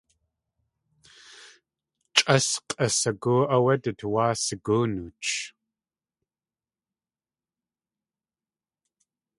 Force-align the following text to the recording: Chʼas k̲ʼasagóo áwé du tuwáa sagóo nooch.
Chʼas 2.15 2.47
k̲ʼasagóo 2.67 3.41
áwé 3.55 3.73
du 3.83 3.91
tuwáa 3.99 4.33
sagóo 4.45 4.83
nooch. 4.93 5.33